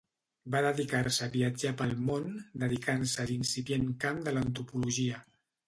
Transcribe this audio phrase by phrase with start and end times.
[0.53, 2.25] Va dedicar-se a viatjar pel món
[2.65, 5.25] dedicant-se a l'incipient camp de l'antropologia.